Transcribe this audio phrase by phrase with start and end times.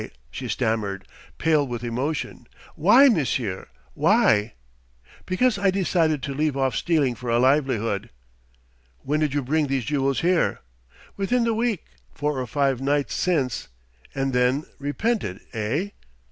[0.31, 1.07] she stammered,
[1.37, 4.53] pale with emotion "why, monsieur, why?"
[5.27, 8.09] "Because I decided to leave off stealing for a livelihood."
[9.03, 10.61] "When did you bring these jewels here?"
[11.17, 13.67] "Within the week four or five nights since"
[14.15, 15.89] "And then repented, eh?"